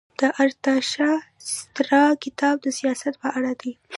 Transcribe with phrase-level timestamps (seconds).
[0.19, 3.73] د ارتاشاسترا کتاب د سیاست په اړه دی.